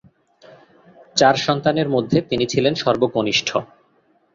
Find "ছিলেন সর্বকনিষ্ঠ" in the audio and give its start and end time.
2.45-3.49